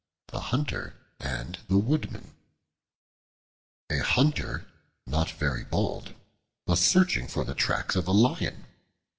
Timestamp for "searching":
6.79-7.27